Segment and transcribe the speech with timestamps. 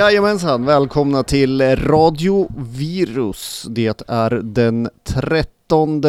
[0.00, 3.66] Jajamensan, välkomna till Radio Virus.
[3.70, 6.02] Det är den 13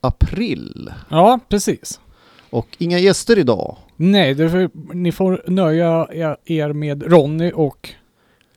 [0.00, 2.00] april Ja, precis.
[2.50, 3.76] och inga gäster idag.
[3.96, 6.06] Nej, därför, ni får nöja
[6.44, 7.90] er med Ronny och...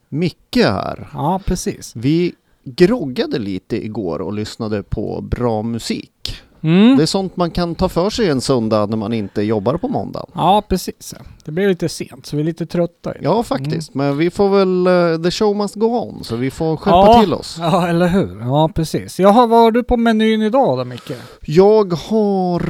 [0.09, 1.07] Micke här.
[1.13, 1.95] Ja, precis.
[1.95, 6.35] Vi groggade lite igår och lyssnade på bra musik.
[6.61, 6.97] Mm.
[6.97, 9.87] Det är sånt man kan ta för sig en söndag när man inte jobbar på
[9.87, 10.29] måndagen.
[10.33, 11.13] Ja, precis.
[11.45, 13.15] Det blir lite sent, så vi är lite trötta.
[13.17, 13.37] idag.
[13.37, 13.93] Ja, faktiskt.
[13.93, 14.87] Men vi får väl...
[15.17, 17.21] eh, the show must go on, så vi får skärpa Ja.
[17.21, 17.57] till oss.
[17.59, 18.39] Ja, eller hur?
[18.39, 19.19] Ja, precis.
[19.19, 21.11] Jaha, vad har du på menyn idag då, Micke?
[21.41, 22.61] Jag har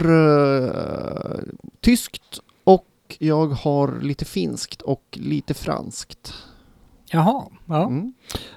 [0.66, 0.72] eh,
[1.82, 2.86] tyskt och
[3.20, 6.34] jag har lite finskt och lite franskt.
[7.12, 7.86] Jaha, ja.
[7.86, 8.14] Mm.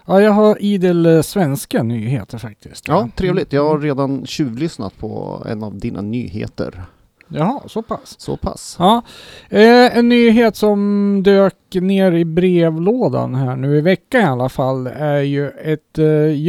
[0.06, 2.88] ja jag har idel eh, svenska nyheter faktiskt.
[2.88, 3.52] Ja, trevligt.
[3.52, 6.84] Jag har redan tjuvlyssnat på en av dina nyheter.
[7.32, 8.20] Jaha, så pass.
[8.20, 8.76] Så pass.
[8.78, 9.02] Ja,
[9.48, 14.86] eh, en nyhet som dök ner i brevlådan här nu i veckan i alla fall
[14.86, 16.42] är ju ett eh,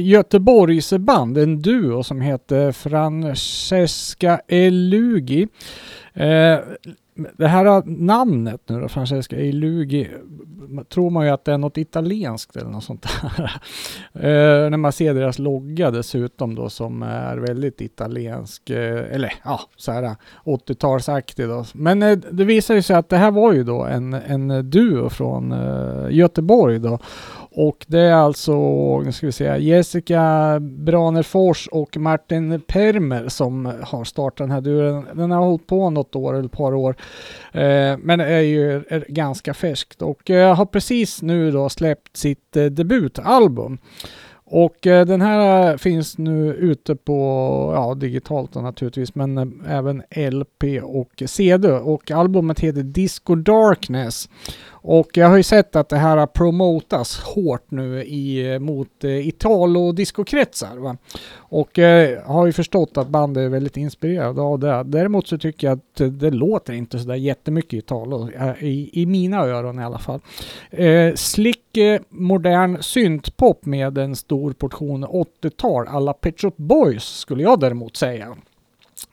[0.00, 5.48] Göteborgsband, en duo som heter Francesca Elugi.
[6.14, 6.58] Eh,
[7.36, 10.08] det här namnet nu då, Francesca Elugi,
[10.88, 13.60] tror man ju att det är något italienskt eller något sånt där.
[14.12, 19.60] eh, när man ser deras logga dessutom då som är väldigt italiensk, eh, eller ja,
[19.76, 21.64] så här 80-talsaktig då.
[21.74, 25.08] Men eh, det visar ju sig att det här var ju då en, en duo
[25.08, 26.98] från eh, Göteborg då.
[27.60, 28.52] Och det är alltså,
[29.00, 35.06] nu ska vi säga, Jessica Branerfors och Martin Permer som har startat den här duren.
[35.14, 36.96] Den har hållit på något år eller ett par år.
[37.52, 42.56] Eh, men är ju är ganska färskt och eh, har precis nu då släppt sitt
[42.56, 43.78] eh, debutalbum.
[44.50, 47.12] Och eh, den här eh, finns nu ute på,
[47.74, 51.70] ja digitalt naturligtvis, men eh, även LP och CD.
[51.72, 54.28] Och albumet heter Disco Darkness.
[54.70, 60.96] Och jag har ju sett att det här promotas hårt nu i, mot eh, Italo-discokretsar.
[61.36, 64.82] Och eh, har ju förstått att bandet är väldigt inspirerade av det.
[64.86, 69.80] Däremot så tycker jag att det låter inte sådär jättemycket Italo, i, i mina öron
[69.80, 70.20] i alla fall.
[70.70, 77.42] Eh, slick, mycket modern syntpop med en stor portion 80-tal alla Pet Shop Boys skulle
[77.42, 78.36] jag däremot säga.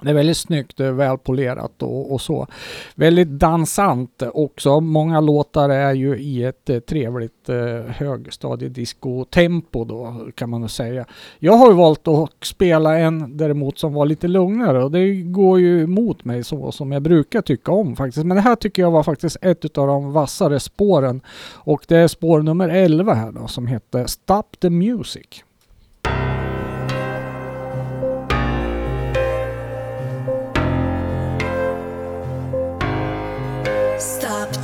[0.01, 2.47] Det är väldigt snyggt, det är välpolerat och, och så.
[2.95, 4.79] Väldigt dansant också.
[4.79, 7.55] Många låtar är ju i ett eh, trevligt eh,
[7.87, 11.05] högstadiedisco-tempo då kan man nog säga.
[11.39, 15.59] Jag har ju valt att spela en däremot som var lite lugnare och det går
[15.59, 18.25] ju emot mig så som jag brukar tycka om faktiskt.
[18.25, 21.21] Men det här tycker jag var faktiskt ett av de vassare spåren
[21.53, 25.43] och det är spår nummer 11 här då som heter Stop the Music.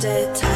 [0.02, 0.51] Stop the time.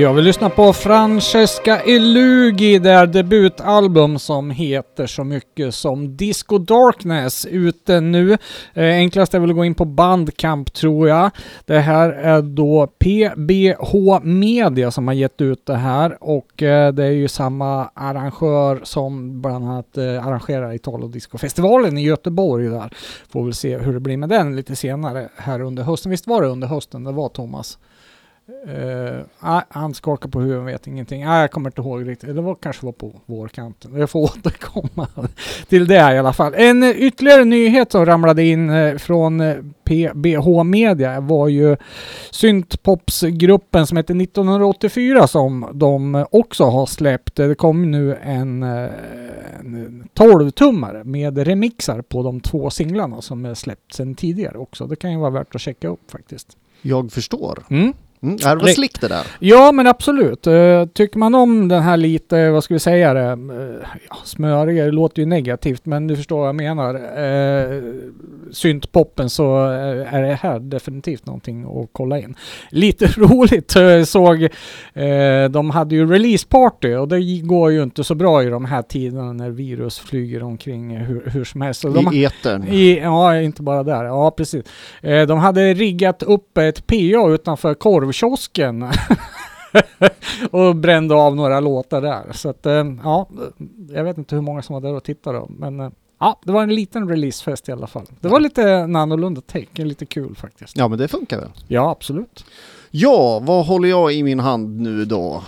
[0.00, 7.46] Ja, vi lyssnar på Francesca Elugi, där debutalbum som heter så mycket som Disco Darkness
[7.46, 8.32] ute nu.
[8.74, 11.30] Eh, enklast är väl att gå in på Bandcamp tror jag.
[11.64, 17.04] Det här är då PBH Media som har gett ut det här och eh, det
[17.04, 22.92] är ju samma arrangör som bland annat eh, arrangerar Italo Disco-festivalen i Göteborg där.
[23.32, 26.10] Får väl se hur det blir med den lite senare här under hösten.
[26.10, 27.78] Visst var det under hösten det var Thomas?
[28.68, 31.24] Uh, han skakar på huvudet vet ingenting.
[31.24, 32.34] Nej, jag kommer inte ihåg riktigt.
[32.34, 33.96] Det var kanske var på vårkanten.
[33.96, 35.06] Jag får återkomma
[35.68, 36.54] till det i alla fall.
[36.56, 39.42] En eh, ytterligare nyhet som ramlade in eh, från
[39.84, 41.76] PBH Media var ju
[42.30, 47.34] syntpopsgruppen som heter 1984 som de också har släppt.
[47.36, 53.94] Det kom nu en, en 12-tummare med remixar på de två singlarna som är släppt
[53.94, 54.86] sedan tidigare också.
[54.86, 56.56] Det kan ju vara värt att checka upp faktiskt.
[56.82, 57.62] Jag förstår.
[57.70, 57.92] Mm.
[58.22, 59.26] Mm, det var slick det där?
[59.38, 60.46] Ja, men absolut.
[60.46, 63.76] Eh, tycker man om den här lite, vad ska vi säga det, uh,
[64.08, 66.94] ja, smöriga, det låter ju negativt, men du förstår vad jag menar.
[66.94, 67.82] Uh,
[68.52, 72.34] syntpoppen så eh, är det här definitivt någonting att kolla in.
[72.70, 73.76] Lite roligt
[74.08, 74.42] såg,
[74.94, 78.82] eh, de hade ju releaseparty och det går ju inte så bra i de här
[78.82, 81.82] tiderna när virus flyger omkring hur, hur som helst.
[81.82, 82.68] De, I etern?
[82.68, 84.04] i, ja, inte bara där.
[84.04, 84.64] Ja, precis.
[85.00, 87.74] Eh, de hade riggat upp ett PA utanför
[88.12, 88.84] korvkiosken
[90.50, 92.32] och brände av några låtar där.
[92.32, 93.28] Så att, eh, ja,
[93.90, 95.90] jag vet inte hur många som var där och tittade då, men eh,
[96.20, 98.06] ja, det var en liten releasefest i alla fall.
[98.20, 100.76] Det var lite en annorlunda take, lite kul faktiskt.
[100.76, 101.50] Ja, men det funkar väl?
[101.68, 102.44] Ja, absolut.
[102.90, 105.42] Ja, vad håller jag i min hand nu då?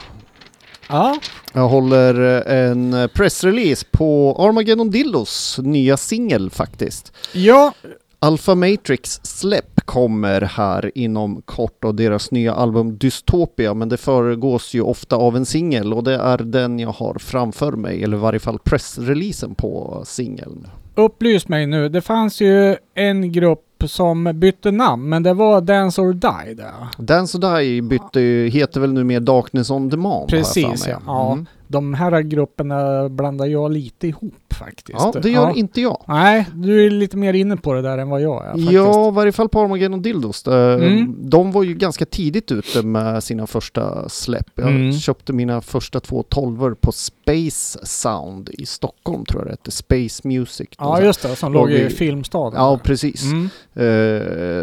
[0.89, 1.17] Ja,
[1.53, 7.13] Jag håller eh, en pressrelease på Armageddon Dildos nya singel faktiskt.
[7.33, 7.73] ja,
[8.19, 14.75] Alpha Matrix släpp kommer här inom kort och deras nya album Dystopia men det föregås
[14.75, 18.21] ju ofta av en singel och det är den jag har framför mig eller i
[18.21, 20.67] varje fall pressreleasen på singeln.
[20.95, 21.89] upplys mig nu.
[21.89, 26.73] Det fanns ju en grupp som bytte namn, men det var Dance or Die där.
[26.99, 31.33] Dance or Die bytte, ju- heter väl nu mer Darkness on Demand Precis, ja.
[31.33, 31.47] Mm.
[31.73, 34.99] De här grupperna blandar jag lite ihop faktiskt.
[34.99, 36.03] ja, det gör inte jag.
[36.09, 38.71] Nej, du är lite mer inne på det där än vad jag är faktiskt.
[38.73, 40.47] Ja, i varje fall på Armageddon Dildos.
[40.47, 41.15] Eh, Mm.
[41.31, 44.47] De var ju ganska tidigt ute med sina första släpp.
[44.55, 44.93] Jag Mm.
[44.93, 49.71] köpte mina första två tolvor på Space Sound i Stockholm tror jag det hette.
[49.71, 50.69] Space Music.
[50.79, 51.37] Ja, just det.
[51.37, 52.61] Som låg i Filmstaden.
[52.63, 52.77] Ja, där.
[52.77, 53.23] precis.
[53.25, 53.49] Mm.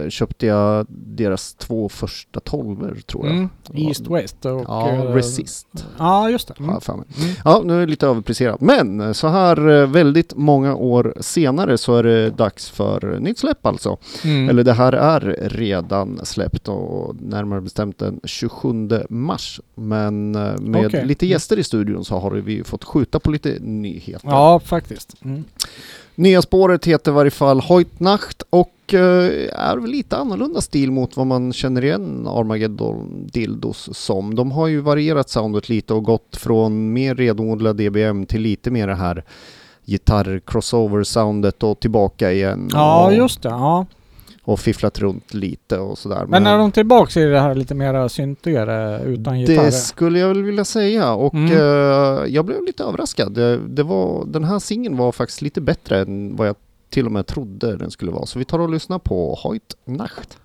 [0.03, 3.35] Eh, köpte jag deras två första tolvor tror jag.
[3.35, 3.49] Mm.
[3.73, 4.63] East West och...
[4.67, 6.59] Ja, eh, Resist Ja, just det.
[6.59, 6.75] Mm.
[6.99, 7.07] Mig.
[7.17, 7.35] Mm.
[7.45, 8.61] Ja, nu är det lite överpriserat.
[8.61, 13.37] Men eh, så här eh, väldigt många år senare så är det dags för nytt
[13.37, 13.97] släpp alltså.
[14.23, 14.49] Mm.
[14.49, 19.61] Eller det här är redan släppt och närmare bestämt den 27 mars.
[19.75, 21.05] Men eh, med Okej.
[21.05, 24.29] lite gäster i studion så har vi fått skjuta på lite nyheter.
[24.29, 25.15] Ja, faktiskt.
[25.25, 25.43] Mm.
[26.19, 28.99] Nya spåret heter i varje fall Heutnacht och eh,
[29.53, 34.35] är lite annorlunda stil mot vad man känner igen Armageddon Dildos som.
[34.35, 38.87] De har ju varierat soundet lite och gått från mer renodlad DBM till lite mer
[38.87, 39.23] det här
[39.85, 42.69] gitarr-crossover-soundet och tillbaka igen.
[42.73, 43.49] Ja, och, just det.
[43.49, 43.85] Ja.
[44.49, 46.25] Och fifflat runt lite och sådär.
[46.27, 49.65] Men är de tillbaks i det här lite mera syntigare utan gitarrer?
[49.65, 51.51] Det skulle jag väl vilja säga och Mm.
[51.51, 53.33] eh, jag blev lite överraskad.
[53.33, 56.55] Det, det var, den här singeln var faktiskt lite bättre än vad jag
[56.89, 58.25] till och med trodde den skulle vara.
[58.25, 60.37] Så vi tar och lyssnar på Heut Nacht.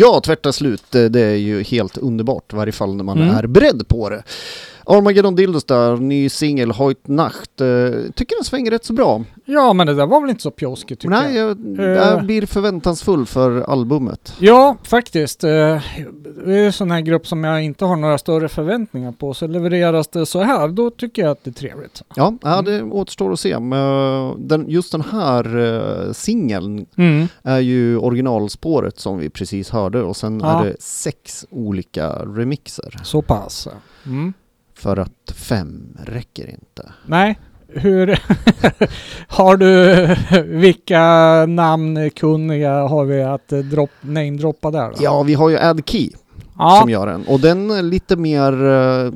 [0.00, 3.36] Ja, tvärt slut, det det är ju helt underbart, i varje fall när man Mm.
[3.36, 4.22] är beredd på det.
[4.86, 7.60] Armageddon Dildos där, ny singel, Heut Nacht.
[7.60, 7.66] Eh,
[8.14, 9.24] tycker den svänger rätt så bra.
[9.44, 11.58] Ja, men det där var väl inte så pjåskigt tycker Nej, jag.
[11.76, 14.34] jag, jag blir förväntansfull för albumet.
[14.38, 15.44] Ja, faktiskt.
[15.44, 15.50] Eh,
[16.44, 19.34] Det är en sån här grupp som jag inte har några större förväntningar på.
[19.34, 22.02] Så levereras det så här, då tycker jag att det är trevligt.
[22.14, 23.58] Ja, ja det återstår att se.
[23.58, 27.26] Men den, just den här singeln Mm.
[27.42, 30.60] är ju originalspåret som vi precis hörde och sen Ja.
[30.60, 32.96] är det sex olika remixer.
[33.02, 33.68] Så pass.
[34.06, 34.32] Mm.
[34.80, 36.92] För att fem räcker inte.
[37.06, 38.06] Nej, hur...
[39.28, 40.06] har du...
[40.42, 41.00] Vilka
[41.46, 44.96] namnkunniga har vi att eh, drop, namedroppa där då?
[45.00, 46.10] Ja, vi har ju Ad Key
[46.58, 46.78] ja.
[46.80, 49.12] som gör den och den är lite mer, eh,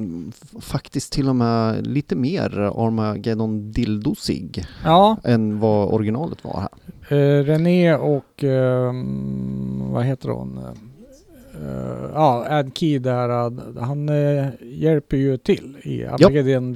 [0.61, 5.17] faktiskt till och med lite mer Armageddon Dildosig ja.
[5.25, 6.71] än vad originalet var här.
[7.09, 8.45] Eh, René och...
[8.45, 10.61] ehm, vad heter hon?
[11.65, 13.29] Eh, ja, Ad Key där.
[13.47, 16.73] eh, Han eh, hjälper ju till i Armageddon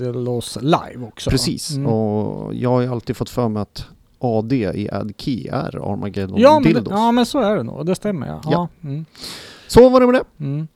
[0.61, 1.31] live också.
[1.31, 1.87] Precis, Mm.
[1.93, 3.85] och jag har ju alltid fått för mig att
[4.21, 6.93] AD i Ad Key är Armageddon Ja men, det, Dildos.
[6.97, 8.41] ja men så är det nog, det stämmer ja.
[8.45, 8.51] Ja.
[8.83, 8.89] ja.
[8.89, 9.05] Mm.
[9.69, 10.45] Så var det med det.
[10.45, 10.69] Mm.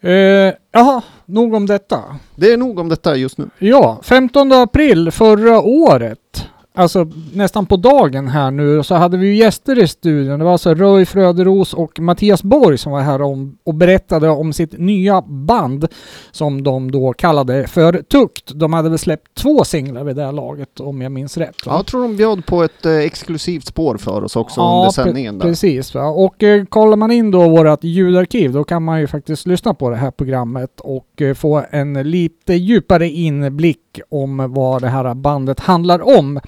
[0.00, 2.00] Eh, jaha, nog om detta.
[2.36, 3.48] Det är nog om detta just nu.
[3.58, 9.34] Ja, 15 april förra året, alltså nästan på dagen här nu, så hade vi ju
[9.34, 10.38] gäster i studion.
[10.38, 14.52] Det var alltså Röj Fröderos och Mattias Borg som var här om, och berättade om
[14.52, 15.86] sitt nya band
[16.30, 18.52] som de då kallade för Tukt.
[18.54, 21.66] De hade väl släppt två singlar vid det här laget om jag minns rätt.
[21.66, 21.72] va?
[21.72, 24.90] Ja, jag tror de bjöd på ett eh, exklusivt spår för oss också Ja, under
[24.90, 25.46] sändningen där.
[25.46, 26.04] Precis, va?
[26.06, 29.90] och eh, kollar man in då vårt ljudarkiv då kan man ju faktiskt lyssna på
[29.90, 35.60] det här programmet och eh, få en lite djupare inblick om vad det här bandet
[35.60, 36.40] handlar om.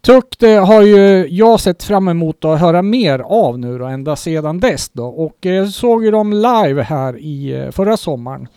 [0.00, 4.16] Tuck det har ju jag sett fram emot att höra mer av nu då, ända
[4.16, 8.48] sedan dess då och eh, såg ju dem live här i eh, förra sommaren.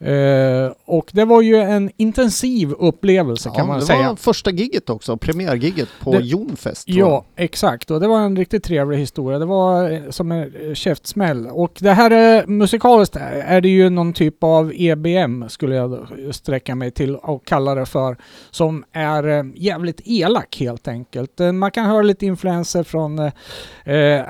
[0.00, 4.08] Eh, och det var ju en intensiv upplevelse kan ja, man det säga.
[4.08, 6.88] var första gigget också, premiärgigget på Det- Jonfest.
[6.88, 7.90] Ja, exakt.
[7.90, 9.38] Och det var en riktigt trevlig historia.
[9.38, 11.46] Det var eh, som en eh, käftsmäll.
[11.46, 16.74] Och det här är musikaliskt är- det ju någon typ av EBM skulle jag sträcka
[16.74, 18.16] mig till och kalla det för.
[18.50, 21.30] Som är jävligt elak helt enkelt.
[21.54, 23.32] Man kan höra lite influenser från eh,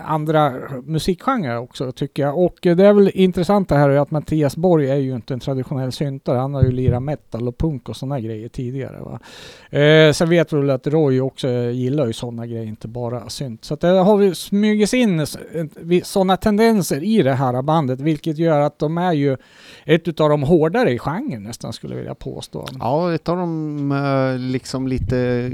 [0.07, 0.53] andra
[0.85, 2.39] musikgenrer också tycker jag.
[2.39, 5.41] Och det är väl intressant det här är att Mattias Borg är ju inte en
[5.55, 6.39] traditionell syntare.
[6.39, 9.01] Han har ju lirat metal och punk och sådana grejer tidigare.
[9.01, 9.21] Va?
[9.79, 13.65] Eh, sen vet vi väl att Roy också gillar ju sådana grejer, inte bara synt.
[13.65, 15.27] Så att det har vi smugits in
[16.03, 19.37] sådana tendenser i det här bandet, vilket gör att de är ju
[19.85, 22.67] ett utav de hårdare i genren nästan skulle jag vilja påstå.
[22.79, 25.51] Ja, ett av de eh, liksom lite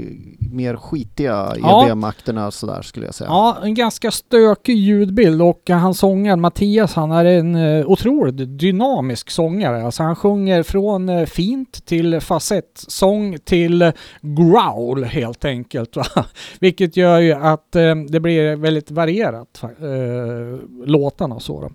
[0.51, 1.85] mer skitiga Ja.
[1.85, 3.29] EBM-akterna sådär skulle jag säga.
[3.29, 9.29] Ja, en ganska stökig ljudbild och han sångaren Mattias han är en eh, otroligt dynamisk
[9.29, 9.90] sångare.
[9.91, 15.95] Alltså han sjunger från eh, fint till fasettsång till growl helt enkelt.
[15.95, 16.05] Va?
[16.59, 21.61] Vilket gör ju att eh, det blir väldigt varierat, eh, låtarna och så.
[21.61, 21.69] Då.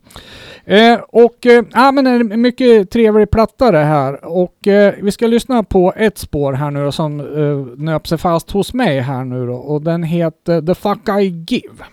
[0.75, 5.27] Eh, och eh, ja, men en mycket trevlig platta det här och eh, vi ska
[5.27, 9.25] lyssna på ett spår här nu då, som eh, nöp sig fast hos mig här
[9.25, 11.85] nu då och den heter The Fuck I Give.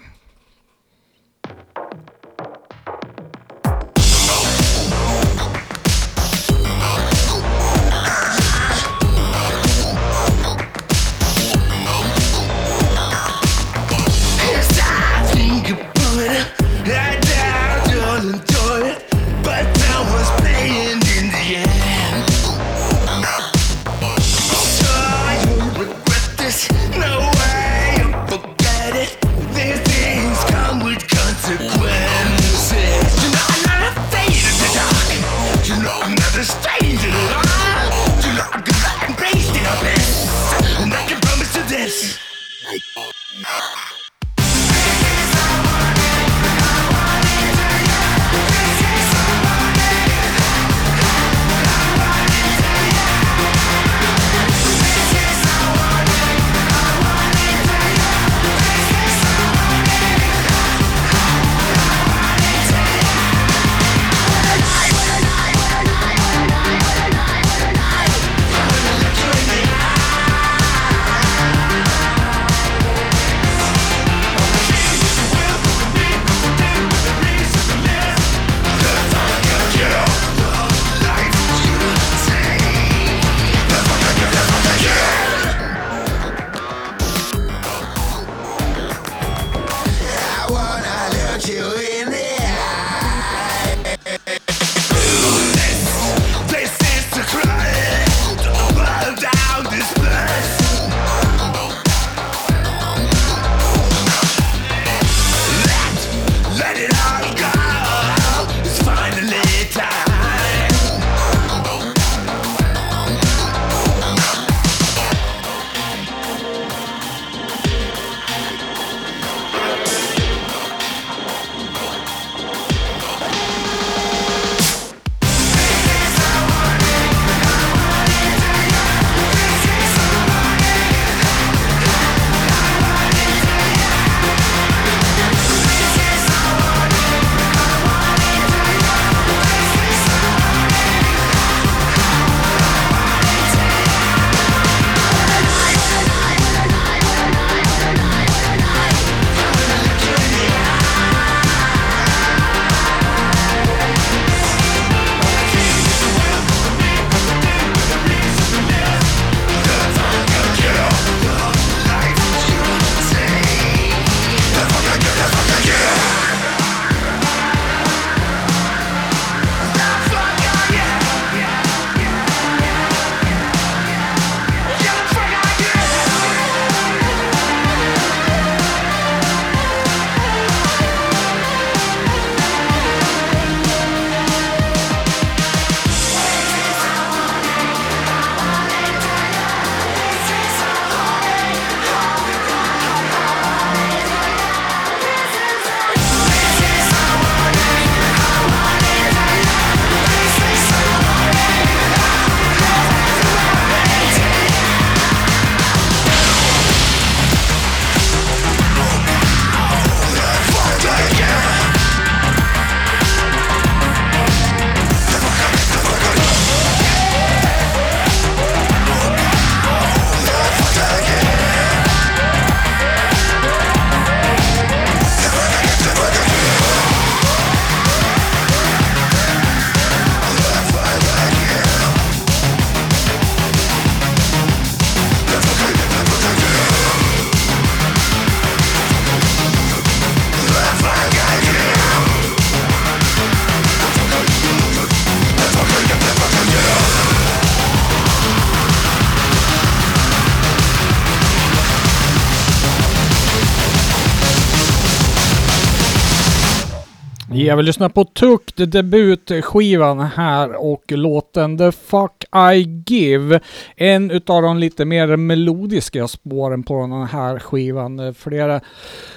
[257.53, 263.39] Jag vill lyssna på Tukt, debutskivan här och låten The Fuck I Give.
[263.75, 268.13] En utav de lite mer melodiska spåren på den här skivan.
[268.13, 268.61] Flera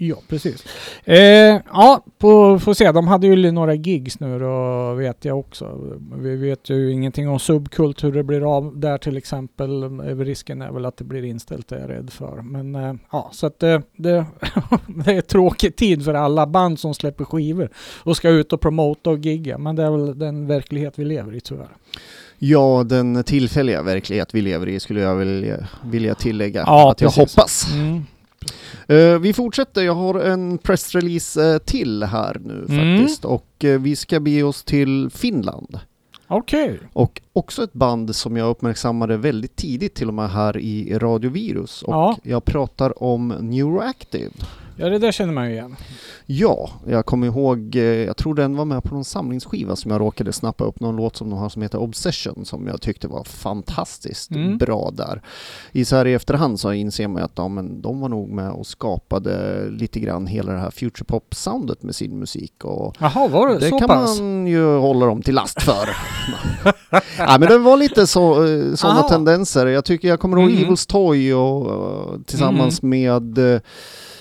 [0.00, 0.16] Ja.
[0.28, 0.64] Precis.
[1.04, 2.92] Eh, ja, på, får se.
[2.92, 5.78] De hade ju några gigs nu då vet jag också.
[6.16, 9.82] Vi vet ju ingenting om subkult, hur det blir av där till exempel.
[9.82, 12.42] Eh, Risken är väl att det blir inställt, är jag rädd för.
[12.42, 14.26] Men eh, ja, så att det, det,
[15.04, 17.70] det är tråkig tid för alla band som släpper skivor
[18.04, 19.58] och ska ut och promota och gigga.
[19.58, 21.76] Men det är väl den verklighet vi lever i tyvärr.
[22.38, 27.14] Ja, den tillfälliga verklighet vi lever i skulle jag vilja, vilja tillägga Ja, att jag
[27.14, 27.36] precis.
[27.36, 27.72] hoppas.
[27.74, 28.02] Mm.
[28.86, 32.98] Eh, vi fortsätter, jag har en pressrelease uh, till här nu Mm.
[32.98, 35.78] faktiskt och eh, vi ska bege oss till Finland.
[36.26, 36.80] Okej.
[36.92, 41.30] Och också ett band som jag uppmärksammade väldigt tidigt till och med här i Radio
[41.30, 41.82] Virus.
[41.82, 42.16] Och Ja.
[42.22, 44.30] jag pratar om Neuroactive.
[44.80, 45.76] Ja, det där känner man ju igen.
[46.26, 50.00] Ja, jag kommer ihåg, eh, jag tror den var med på någon samlingsskiva som jag
[50.00, 53.24] råkade snappa upp någon låt som de har som heter Obsession som jag tyckte var
[53.24, 54.58] fantastiskt Mm.
[54.58, 55.22] bra där.
[55.72, 58.28] I så här i efterhand så inser man ju att ja, men de var nog
[58.28, 63.48] med och skapade lite grann hela det här futurepop-soundet med sin musik och Jaha, var
[63.48, 64.20] det, det så kan pass?
[64.20, 65.88] man ju hålla dem till last för.
[67.18, 68.34] ja, men det var lite så,
[68.76, 69.08] sådana Aha.
[69.08, 69.66] tendenser.
[69.66, 70.58] Jag tycker jag kommer ihåg Mhm.
[70.64, 71.70] Evil's Toy och
[72.14, 73.60] eh, tillsammans med uh,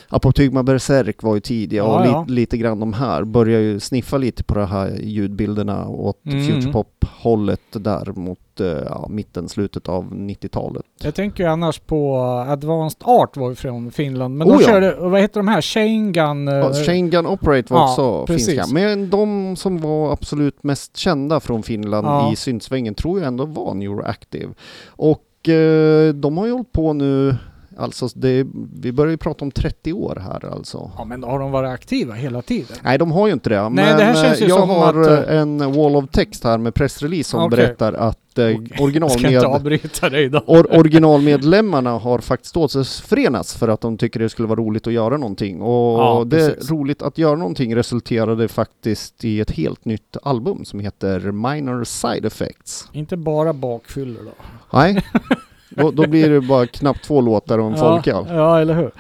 [0.10, 2.26] Apotygma Berserk var ju tidiga Ja, och li- ja.
[2.28, 6.46] lite grann de här börjar ju sniffa lite på de här ljudbilderna åt Mm.
[6.46, 10.84] futurepop-hållet där mot eh, ja, mitten, slutet av 90-talet.
[11.04, 12.17] Jag tänker ju annars på
[12.48, 14.36] Advanced Art var ju från Finland.
[14.38, 14.67] Men Oh de ja.
[14.70, 15.62] körde, vad heter de här?
[15.62, 16.48] Shane Gun?
[16.48, 18.48] eh, Ja, Shane Gun Operate var ja, också precis.
[18.48, 18.74] finska.
[18.74, 22.32] Men de som var absolut mest kända från Finland Ja.
[22.34, 24.54] i syntsvängen tror jag ändå var Neuroactive.
[24.88, 27.36] Och eh, de har ju hållit på nu,
[27.78, 28.48] alltså det,
[28.80, 30.92] vi börjar ju prata om 30 år här alltså.
[30.98, 32.78] Ja men har de varit aktiva hela tiden?
[32.82, 33.62] Nej, de har ju inte det.
[33.62, 36.06] Nej, men det här känns eh, ju jag som har att, eh, en wall of
[36.12, 37.58] text här med pressrelease som Okej.
[37.58, 44.30] berättar att eh, inte originalmed, or, originalmedlemmarna har faktiskt återförenats för att de tycker det
[44.30, 45.62] skulle vara roligt att göra någonting.
[45.62, 46.72] Och Ja, det precis.
[46.72, 52.26] roligt att göra någonting resulterade faktiskt i ett helt nytt album som heter Minor Side
[52.26, 52.88] Effects.
[52.92, 54.32] Inte bara bakfyllor då.
[54.78, 55.04] Nej,
[55.78, 58.26] då, då blir det bara knappt två låtar och en folköl.
[58.30, 58.92] Ja, ja, eller hur?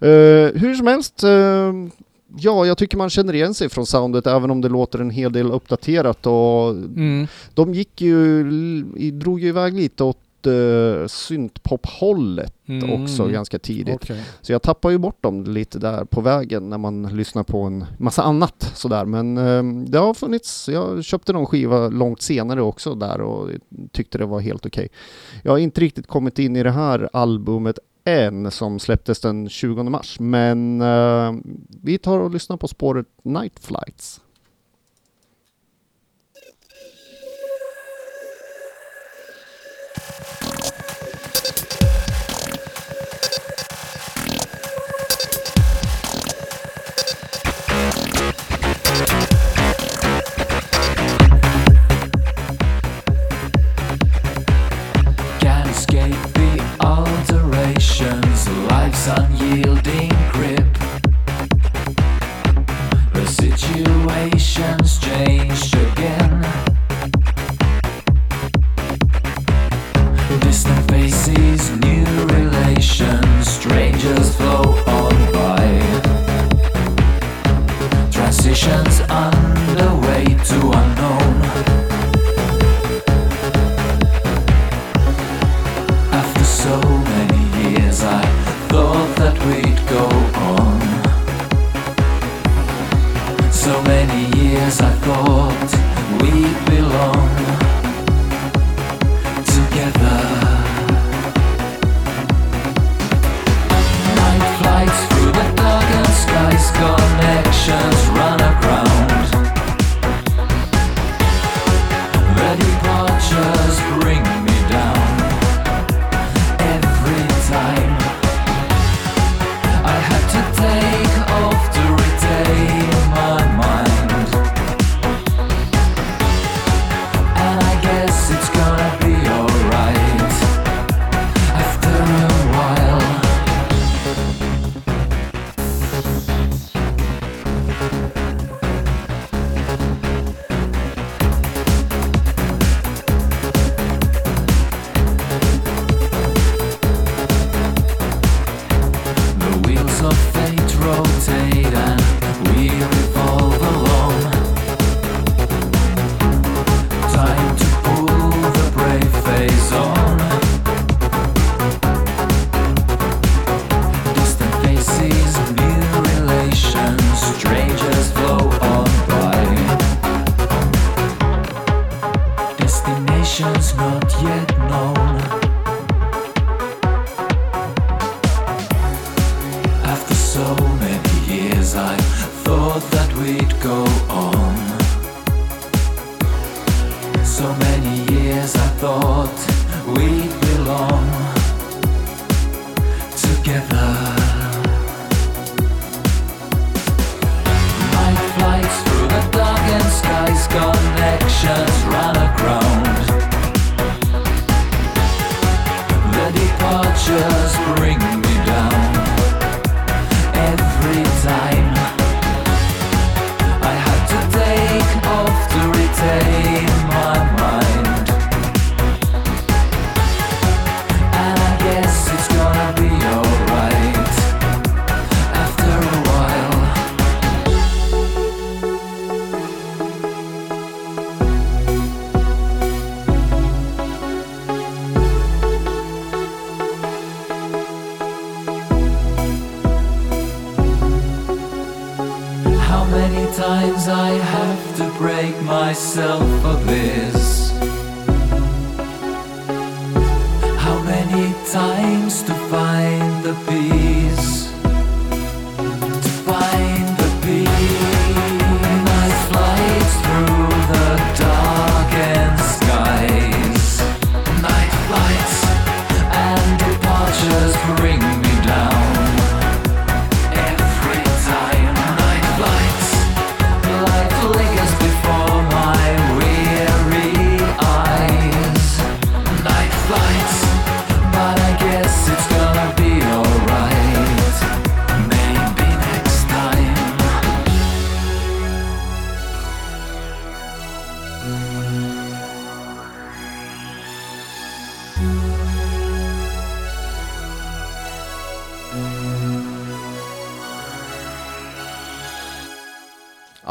[0.00, 1.72] Eh, hur som helst, eh,
[2.38, 5.32] ja, jag tycker man känner igen sig från soundet även om det låter en hel
[5.32, 7.26] del uppdaterat och Mm.
[7.54, 8.42] de gick ju,
[9.12, 13.02] drog ju iväg lite åt uh, syntpop-hållet Mm.
[13.02, 13.94] också ganska tidigt.
[13.94, 14.22] Okej.
[14.40, 17.84] Så jag tappar ju bort dem lite där på vägen när man lyssnar på en
[17.98, 19.04] massa annat sådär.
[19.04, 23.50] Men eh, det har funnits, jag köpte någon skiva långt senare också där och
[23.92, 24.88] tyckte det var helt okej.
[25.42, 29.82] Jag har inte riktigt kommit in i det här albumet än som släpptes den 20
[29.82, 30.20] mars.
[30.20, 31.32] Men eh,
[31.82, 34.20] vi tar och lyssnar på spåret Night Flights.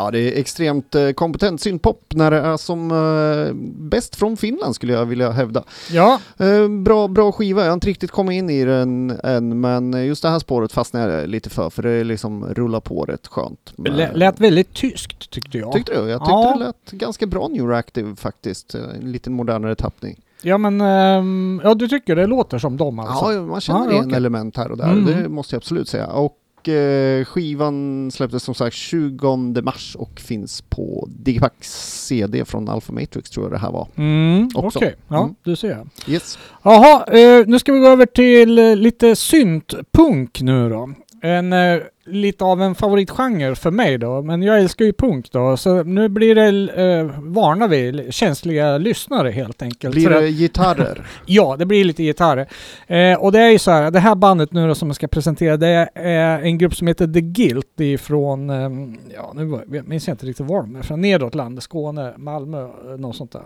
[0.05, 3.53] Ja, det är extremt eh, kompetent synpop när det är som eh,
[3.89, 5.63] bäst från Finland skulle jag vilja hävda.
[5.91, 10.05] Ja, Eh, bra, bra skiva, jag har inte riktigt kommit in i den än, men
[10.07, 13.73] just det här spåret fastnar jag lite för, för det liksom rullar på rätt skönt.
[13.75, 15.71] Men- lä- lät väldigt tyskt tyckte jag.
[15.71, 16.09] Tyckte du?
[16.09, 16.55] Jag tyckte Ja.
[16.59, 18.75] det lät ganska bra New Reactive faktiskt.
[18.75, 20.19] Eh, En lite modernare tappning.
[20.41, 23.33] Ja men, ehm, ja du tycker det låter som dem alltså?
[23.33, 24.17] Ja, man känner Ja, igen okej.
[24.17, 25.05] element här och där, Mm.
[25.05, 26.07] det måste jag absolut säga.
[26.07, 26.37] Och
[26.67, 33.29] eh, skivan släpptes som sagt 20 mars och finns på Digipack CD från Alpha Matrix
[33.29, 33.87] tror jag det här var.
[33.95, 34.49] Mm.
[34.55, 35.35] Okej, ja Mm.
[35.43, 35.85] du ser.
[36.07, 36.37] Yes.
[36.63, 40.89] Jaha, eh, nu ska vi gå över till eh, lite syntpunk nu då.
[41.21, 45.57] En, eh, lite av en favoritgenre för mig då, men jag älskar ju punk då.
[45.57, 46.47] Så nu blir det,
[46.83, 49.95] eh, varnar vi, känsliga lyssnare helt enkelt.
[49.95, 51.07] Blir det gitarrer?
[51.25, 52.47] Ja, det blir lite gitarrer.
[52.87, 55.07] Eh, och det är ju så här, det här bandet nu då som jag ska
[55.07, 58.69] presentera, det är en grupp som heter The Guilt ifrån, eh,
[59.15, 62.13] ja nu var- jag minns jag inte riktigt var de är, från nedåt landet, Skåne,
[62.17, 63.41] Malmö, eh, något sånt där.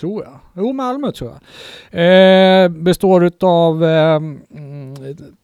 [0.00, 0.32] Tror jag.
[0.56, 1.40] Jo, Malmö tror jag.
[2.64, 4.94] Eh, består utav eh, mm,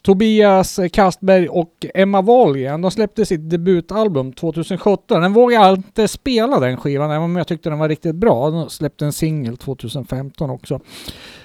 [0.02, 2.80] Tobias Kastberg och Emma Wahlgren.
[2.80, 5.22] De släppte sitt debutalbum 2017.
[5.22, 8.50] Den vågade jag inte spela den skivan, även om jag tyckte den var riktigt bra.
[8.50, 10.74] De släppte en singel 2015 också.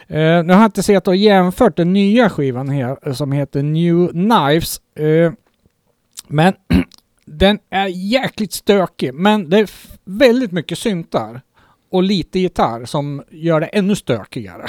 [0.07, 4.07] Eh, nu har jag inte sett och jämfört den nya skivan här som heter New
[4.07, 4.81] Knives.
[4.95, 5.31] Eh,
[6.27, 6.53] men
[7.25, 9.69] den är jäkligt stökig, men det är
[10.05, 11.41] väldigt mycket syntar
[11.93, 14.65] och lite gitarr som gör det ännu stökigare.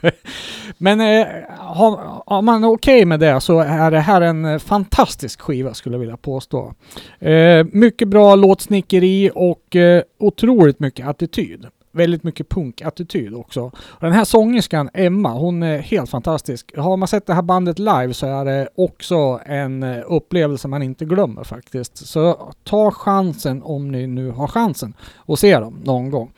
[0.78, 5.40] men eh, har, har man okej med det så är det här en eh, fantastisk
[5.40, 6.74] skiva skulle jag vilja påstå.
[7.18, 11.66] Eh, mycket bra låtsnickeri och eh, otroligt mycket attityd.
[11.92, 13.62] Väldigt mycket punkattityd också.
[13.74, 16.76] Och den här sångerskan Emma, hon är helt fantastisk.
[16.76, 20.82] Har man sett det här bandet live så är det också en eh, upplevelse man
[20.82, 22.06] inte glömmer faktiskt.
[22.06, 24.94] Så ta chansen om ni nu har chansen
[25.26, 26.32] att se dem någon gång.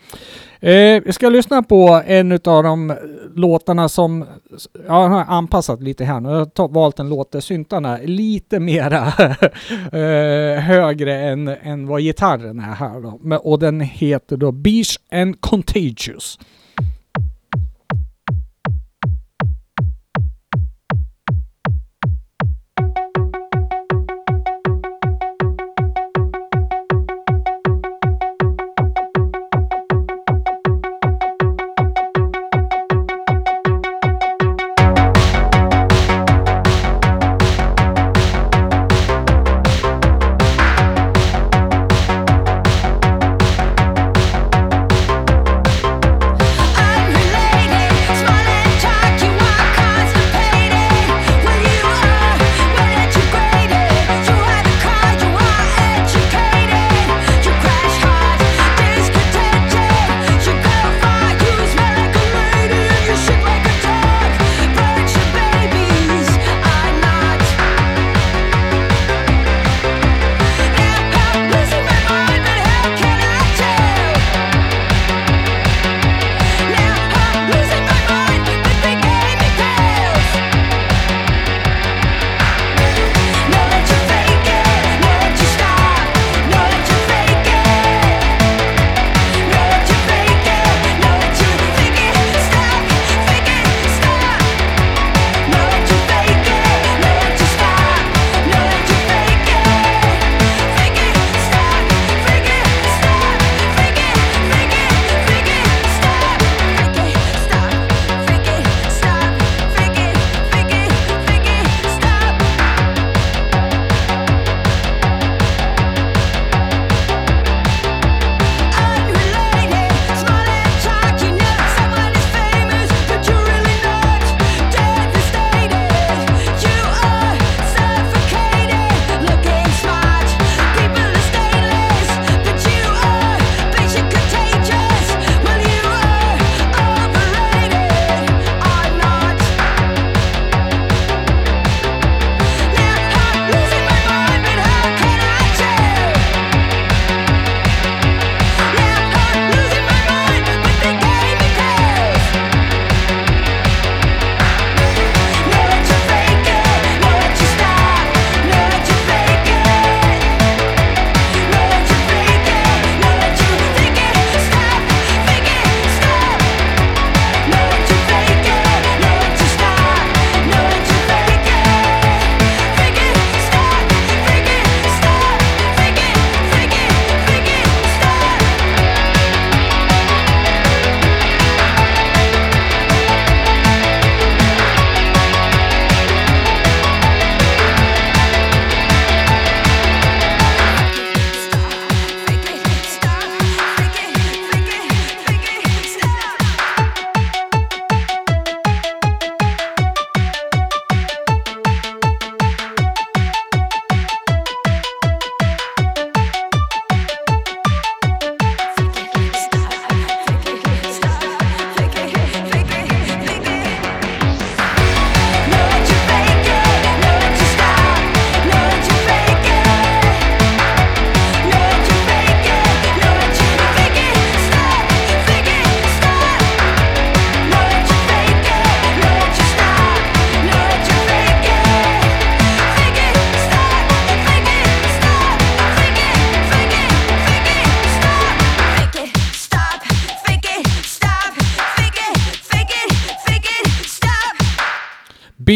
[0.64, 2.94] Eh, vi ska lyssna på en av de
[3.35, 4.24] låtarna som
[4.87, 6.29] ja, jag har anpassat lite här nu.
[6.29, 9.07] Jag har valt en låt där syntarna är lite mera
[9.92, 13.18] eh, högre än, än vad gitarren är här då.
[13.22, 16.38] Men, och den heter då Beach and Contagious.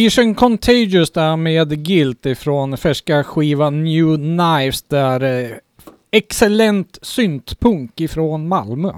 [0.09, 5.51] Mission Contagious där med Guilt ifrån färska skivan New Knives där eh,
[6.11, 8.93] excellent syntpunk ifrån Malmö.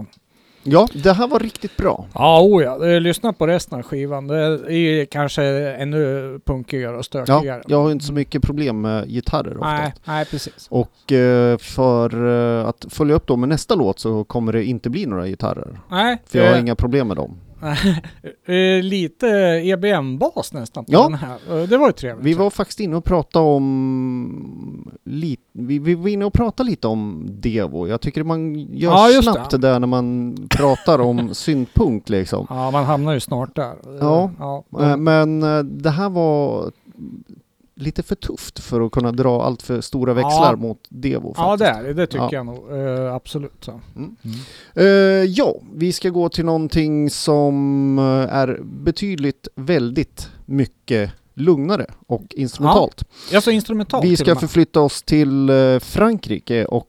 [0.62, 2.06] Ja, det här var riktigt bra.
[2.14, 2.86] Ja, oh ja.
[2.88, 4.26] Eh, Lyssna på resten av skivan.
[4.26, 4.36] Det
[4.72, 7.62] är kanske ännu punkigare och Ja, stökigare.
[7.66, 9.72] jag har inte så mycket problem med gitarrer ofta.
[9.72, 10.66] Nej, nej precis.
[10.70, 12.26] Och eh, för
[12.60, 15.80] eh, att följa upp då med nästa låt så kommer det inte bli några gitarrer.
[15.90, 17.36] Nej, För jag har inga problem med dem.
[18.46, 19.26] eh, lite
[19.64, 21.02] EBM-bas nästan på Ja.
[21.02, 21.36] den här.
[21.62, 22.26] Eh, Det var ju trevligt.
[22.26, 24.90] Vi var faktiskt inne och pratade om...
[25.04, 27.88] Li, vi, vi var inne och pratade lite om Devo.
[27.88, 29.58] Jag tycker man gör Ja, snabbt det.
[29.58, 29.68] det.
[29.68, 32.46] där när man pratar om syntpunk liksom.
[32.50, 33.74] Ja, man hamnar ju snart där.
[34.00, 34.30] Ja.
[34.38, 34.64] ja.
[34.80, 35.40] Eh, Men
[35.82, 36.70] det här var
[37.80, 40.56] lite för tufft för att kunna dra allt för stora växlar Ja.
[40.56, 41.34] mot Devo.
[41.36, 41.84] Ja, det faktiskt.
[41.84, 41.94] är det.
[41.94, 42.30] Det tycker Ja.
[42.32, 42.70] jag nog.
[42.72, 43.52] Eh, absolut.
[43.64, 43.80] Så.
[44.74, 44.84] Eh,
[45.24, 53.04] ja, vi ska gå till någonting som eh, är betydligt väldigt mycket lugnare och instrumentalt.
[53.34, 55.50] Alltså instrumentalt vi ska förflytta oss till
[55.80, 56.86] Frankrike och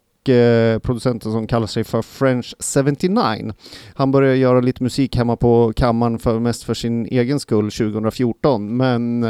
[0.82, 3.54] producenten som kallar sig för French 79.
[3.96, 8.78] Han började göra lite musik hemma på kammaren för, mest för sin egen skull 2014
[8.78, 9.26] men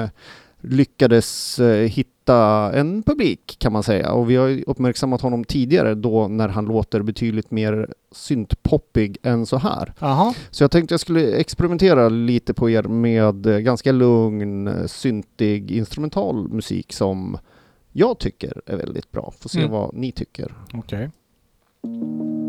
[0.61, 6.27] lyckades eh, hitta en publik kan man säga och vi har uppmärksammat honom tidigare då
[6.27, 9.93] när han låter betydligt mer syntpoppig än så här.
[9.99, 10.33] Jaha.
[10.51, 15.71] Så jag tänkte jag skulle experimentera lite på er med eh, ganska lugn, eh, syntig,
[15.71, 17.37] instrumental musik som
[17.91, 19.33] jag tycker är väldigt bra.
[19.39, 19.71] Får se Mm.
[19.71, 20.53] vad ni tycker.
[20.73, 21.09] Okej.
[21.81, 22.40] Ja,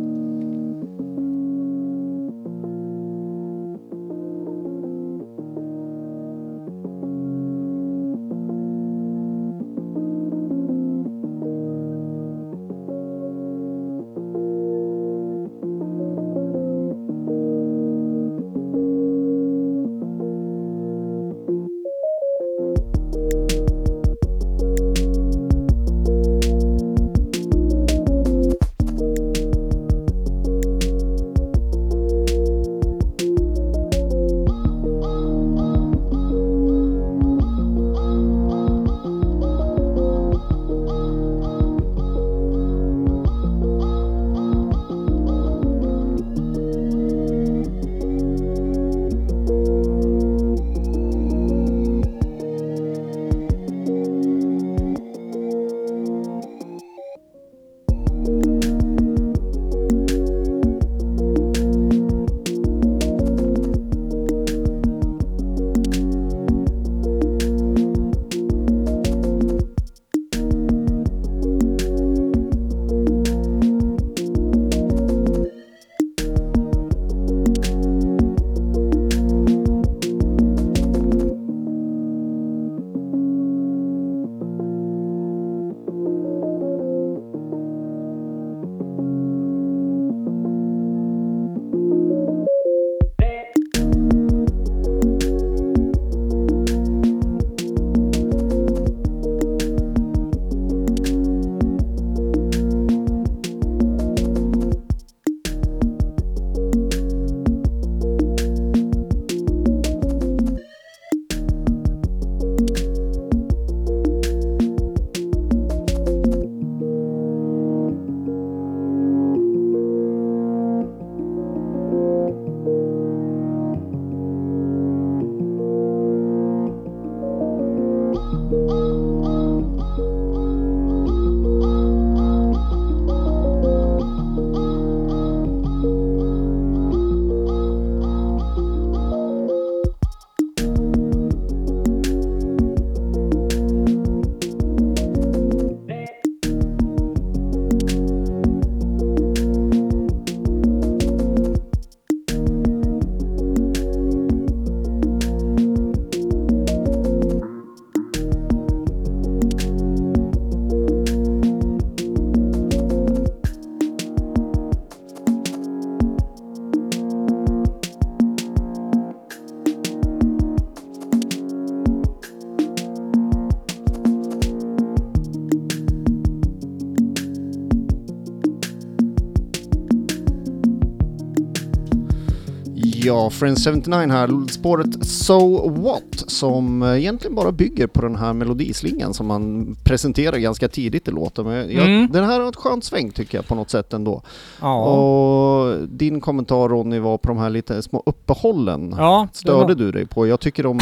[183.43, 189.14] Friends 79 här, spåret So What som eh, egentligen bara bygger på den här melodislingan
[189.14, 191.45] som man presenterar ganska tidigt i låten.
[191.45, 192.09] Men jag, Mm.
[192.12, 194.22] Den här har ett skönt sväng tycker jag på något sätt ändå.
[194.61, 194.84] Ja.
[194.84, 198.95] Och din kommentar Ronny var på de här lite små uppehållen.
[198.99, 200.26] ja, Störde var- du dig på?
[200.26, 200.78] Jag tycker de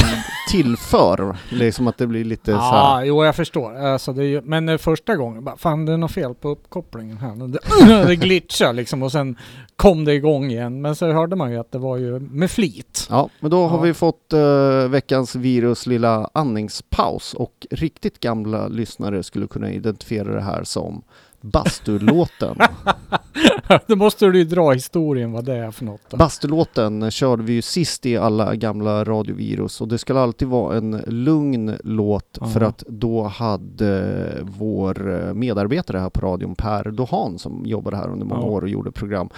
[0.51, 3.05] tillför, liksom att det blir lite så Ja, här.
[3.05, 3.77] jo jag förstår.
[3.77, 7.31] Alltså, ju, men eh, första gången, bara, fan det är något fel på uppkopplingen här.
[7.49, 7.59] Det,
[8.07, 9.37] det glitchade liksom och sen
[9.77, 10.83] kom det igång igen.
[10.83, 12.21] Men så hörde man ju att det var ju
[12.51, 13.07] med flit.
[13.11, 13.83] Ja, men då har Ja.
[13.83, 20.41] vi fått eh, veckans virus lilla andningspaus och riktigt gamla lyssnare skulle kunna identifiera det
[20.43, 21.03] här som
[21.41, 22.57] Bastulåten.
[23.87, 26.01] Då måste du ju dra historien vad det är för något.
[26.11, 26.17] Då.
[26.17, 31.03] Bastulåten körde vi ju sist i alla gamla radiovirus och det ska alltid vara en
[31.07, 32.67] lugn låt för Ja.
[32.67, 34.95] att då hade vår
[35.35, 38.47] medarbetare här på radion, Per Dohan, som jobbade här under många Ja.
[38.47, 39.29] år och gjorde program,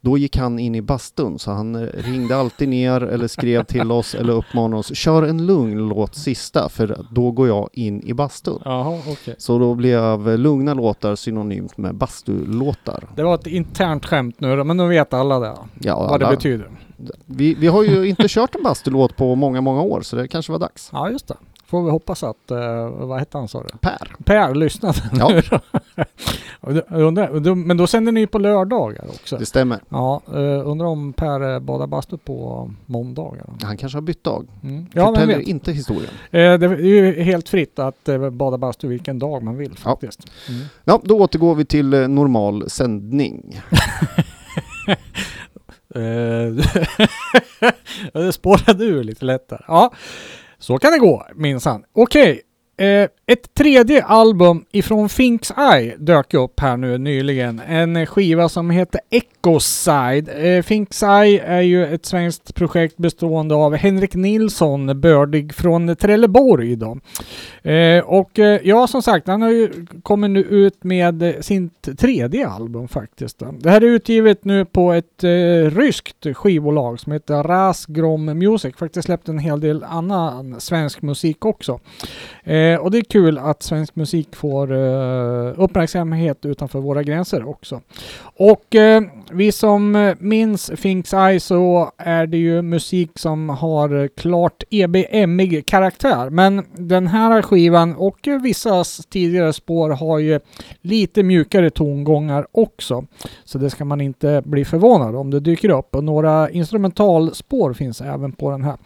[0.00, 4.14] då gick han in i bastun så han ringde alltid ner eller skrev till oss
[4.14, 8.62] eller uppmanade oss, kör en lugn låt sista för då går jag in i bastun.
[8.64, 9.34] Jaha, okej.
[9.38, 13.08] Så då blev lugna låtar synonymt med bastulåtar.
[13.16, 15.56] Det var ett internt skämt nu men nu vet alla det.
[15.80, 16.70] Ja, vad det alla- betyder.
[17.26, 20.52] Vi, vi har ju inte kört en bastulåt på många, många år så det kanske
[20.52, 20.90] var dags.
[20.92, 21.34] Ja, just det.
[21.72, 23.78] Får vi hoppas att, eh, vad hette han sa du?
[23.78, 24.14] Per.
[24.24, 25.42] Per lyssnade Ja.
[26.88, 29.36] nu undrar, Men då sänder ni på lördagar också?
[29.36, 29.80] Det stämmer.
[29.88, 33.44] Ja, uh, undrar om Per eh, badar bastu på måndagar?
[33.62, 34.48] Han kanske har bytt dag.
[34.62, 34.86] Mm.
[34.92, 36.10] Ja, Förtäljer inte historien.
[36.30, 40.20] Eh, det är ju helt fritt att bada bastu vilken dag man vill faktiskt.
[40.48, 40.62] Mm.
[40.84, 43.60] Ja, då återgår vi till eh, normal sändning.
[45.94, 46.54] Eh,
[48.12, 49.62] det spårade ur lite lättare.
[49.68, 49.92] Ja,
[50.62, 51.84] så kan det gå minsann.
[51.92, 52.42] Okej,
[52.82, 57.60] Eh, ett tredje album ifrån Finks Eye dök upp här nu nyligen.
[57.68, 60.28] En skiva som heter Ecoside.
[60.36, 66.76] Eh, Finks Eye är ju ett svenskt projekt bestående av Henrik Nilsson, bördig från Trelleborg
[66.76, 66.98] då.
[67.70, 71.98] Eh, och eh, ja, som sagt, han har ju kommit nu ut med eh, sitt
[71.98, 73.38] tredje album faktiskt.
[73.38, 73.54] Då.
[73.60, 75.28] Det här är utgivet nu på ett eh,
[75.76, 78.76] ryskt skivbolag som heter Rasgrom Music.
[78.76, 81.80] Faktiskt släppt en hel del annan svensk musik också.
[82.44, 87.48] Eh, Eh, och det är kul att svensk musik får eh, uppmärksamhet utanför våra gränser
[87.48, 87.80] också.
[88.36, 89.02] Och eh,
[89.32, 96.30] vi som minns Finks Eye så är det ju musik som har klart EBM-ig karaktär.
[96.30, 100.40] Men den här skivan och vissa tidigare spår har ju
[100.80, 103.04] lite mjukare tongångar också.
[103.44, 105.96] Så det ska man inte bli förvånad om det dyker upp.
[105.96, 108.76] Och några instrumentalspår finns även på den här.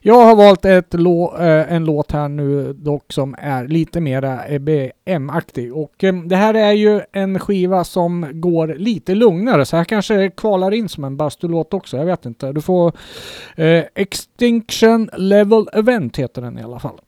[0.00, 4.00] Jag har valt ett lå- eh, en låt här nu dock som som är lite
[4.00, 5.76] mera EBM-aktig.
[5.76, 9.64] Och eh, det här är ju en skiva som går lite lugnare.
[9.64, 11.96] Så här kanske kvalar in som en bastulåt också.
[11.96, 12.52] Jag vet inte.
[12.52, 12.92] Du får
[13.56, 17.00] eh, Extinction Level Event heter den i alla fall.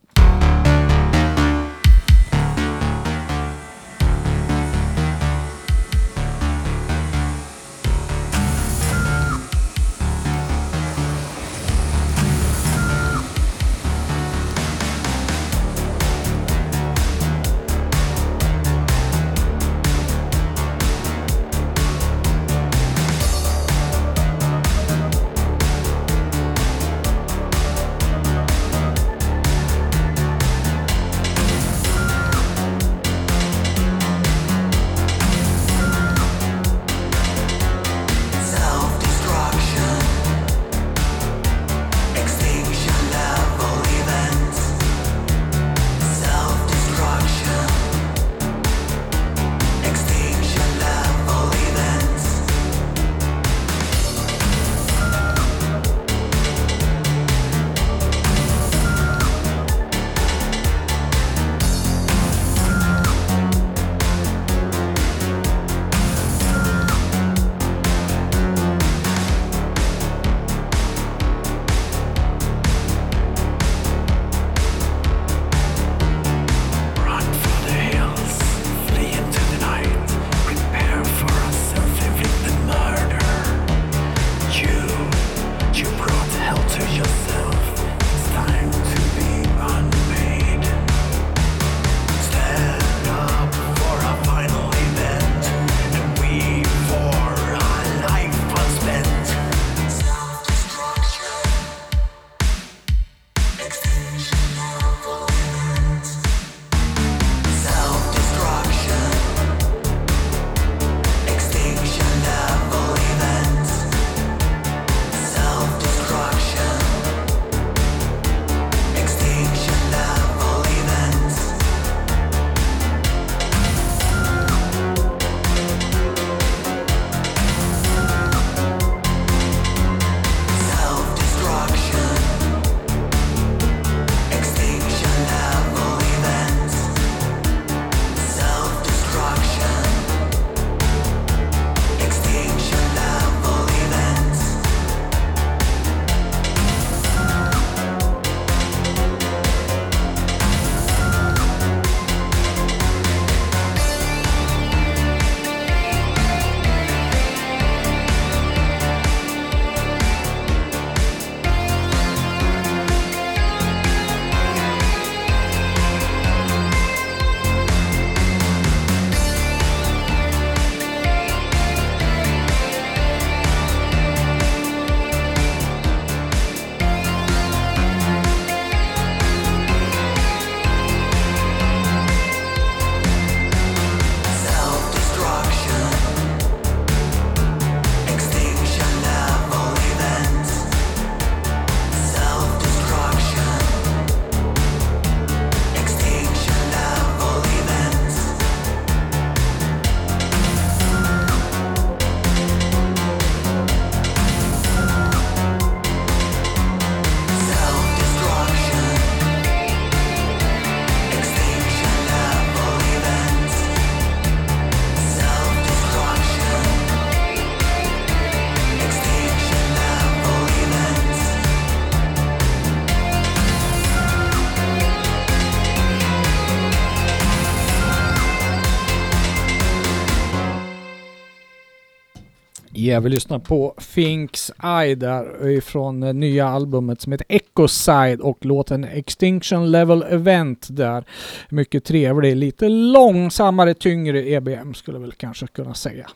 [232.86, 238.44] Yeah, vi lyssnar på Finks Eye där ifrån eh, nya albumet som heter Ecoside och
[238.44, 241.04] låten Extinction Level Event där.
[241.48, 246.10] Mycket trevlig, lite långsammare, tyngre EBM skulle jag väl kanske kunna säga.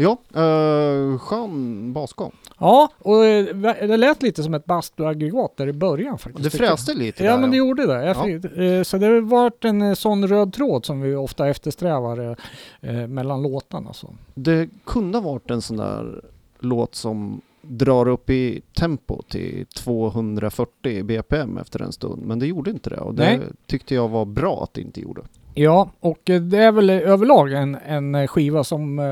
[0.00, 2.32] Ja, uh, skön basgång.
[2.58, 3.56] Ja, och eh,
[3.88, 6.44] det lät lite som ett bastuaggregat där i början faktiskt.
[6.44, 6.70] Det tycker jag.
[6.78, 8.04] fräste lite Ja där, men det gjorde det.
[8.06, 8.24] Jag Ja.
[8.24, 12.36] fick, eh, så det har varit en eh, sån röd tråd som vi ofta eftersträvar
[12.82, 13.92] eh, eh, mellan låtarna.
[13.92, 14.14] Så.
[14.34, 16.24] Det kunde ha varit en sån där
[16.58, 22.22] låt som drar upp i tempo till 240 BPM efter en stund.
[22.26, 23.40] Men det gjorde inte det och det Nej.
[23.66, 25.22] tyckte jag var bra att det inte gjorde.
[25.54, 29.04] Ja, och eh, det är väl överlag en, en eh, skiva som eh,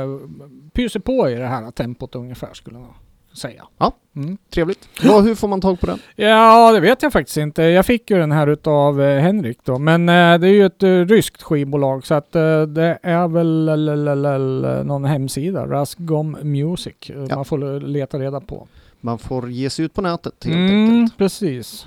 [0.73, 3.65] pyser på i det här tempot ungefär skulle jag säga.
[3.79, 3.93] Ja.
[4.17, 4.39] Mm.
[4.55, 4.89] Trevligt.
[5.03, 5.99] Ja, hur får man tag på den?
[6.17, 7.63] Ja, det vet jag faktiskt inte.
[7.63, 9.79] Jag fick ju den här utav Henrik då.
[9.79, 12.33] Men det är ju ett ryskt skivbolag så att
[12.69, 17.37] det är väl någon hemsida, Rasgom Music, Ja.
[17.37, 18.67] man får leta reda på.
[19.01, 21.19] Man får ge sig ut på nätet helt Mm, enkelt.
[21.19, 21.87] precis.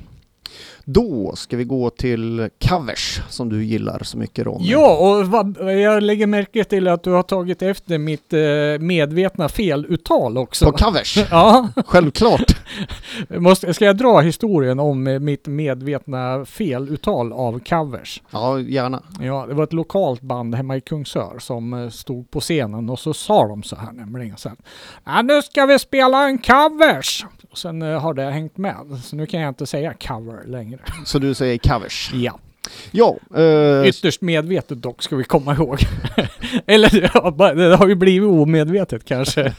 [0.85, 4.71] Då ska vi gå till covers som du gillar så mycket Ronny.
[4.71, 8.39] Ja, och vad, jag lägger märke till att du har tagit efter mitt eh,
[8.79, 10.65] medvetna feluttal också.
[10.65, 12.57] På covers, ja, självklart.
[13.29, 18.21] måste, ska jag dra historien om eh, mitt medvetna feluttal av covers?
[18.31, 19.03] Ja, gärna.
[19.19, 22.99] Ja, det var ett lokalt band hemma i Kungsör som eh, stod på scenen och
[22.99, 24.55] så sa de så här nämligen sen.
[25.05, 27.25] Ja, nu ska vi spela en covers!
[27.51, 30.70] Och sen eh, har det hängt med, så nu kan jag inte säga cover längre.
[31.05, 32.11] Så du säger covers.
[32.13, 32.39] Ja,
[32.91, 35.79] Ja, eh, ytterst medvetet dock ska vi komma ihåg.
[36.67, 39.53] Eller ja, det har ju blivit omedvetet kanske.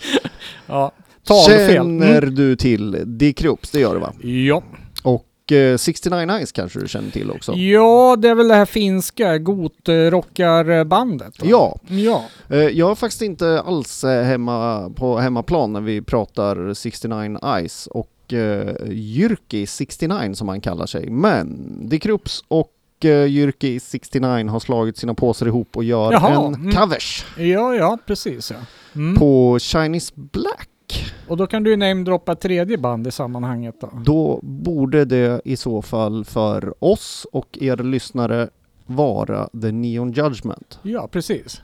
[0.66, 0.92] ja,
[1.26, 1.74] talfel.
[1.74, 2.34] känner Mm.
[2.34, 3.70] du till Dick Rups?
[3.70, 4.12] Det gör du va?
[4.22, 4.62] Ja.
[5.02, 7.52] Och eh, 69 Eyes kanske du känner till också?
[7.52, 11.34] ja, det är väl det här finska gotrockarbandet?
[11.42, 12.24] Ja, Ja.
[12.50, 17.86] eh, jag är faktiskt inte alls eh, hemma på hemmaplan när vi pratar 69 Eyes
[17.86, 21.10] och eh, Jyrki 69 som han kallar sig.
[21.10, 21.58] Men
[21.88, 22.72] Dick Rups och
[23.04, 26.72] eh, Jyrki 69 har slagit sina påsar ihop och gör Jaha, en mm.
[26.72, 28.56] covers Ja, ja, precis ja.
[28.94, 29.16] Mm.
[29.16, 31.14] på Chinese Black.
[31.28, 33.90] Och då kan du ju namedroppa tredje band i sammanhanget då.
[34.04, 38.48] Då borde det i så fall för oss och er lyssnare
[38.86, 40.78] vara The Neon Judgment.
[40.82, 41.62] Ja, precis.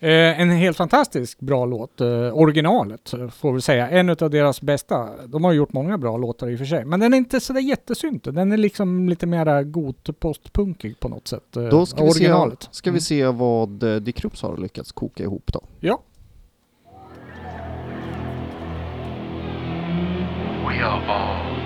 [0.00, 3.88] Eh, en helt fantastisk bra låt, eh, originalet eh, får vi säga.
[3.90, 5.08] En av deras bästa.
[5.26, 6.84] De har gjort många bra låtar i och för sig.
[6.84, 8.34] Men den är inte sådär jättesyntig.
[8.34, 11.56] Den är liksom lite mera god postpunkig på något sätt.
[11.56, 12.68] eh, Då ska vi, se, originalet.
[12.70, 15.60] ska vi se vad eh, Dick Rups har lyckats koka ihop då.
[15.80, 16.00] Ja.
[20.68, 21.65] We are all